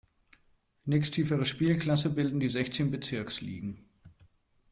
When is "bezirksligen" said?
2.89-3.87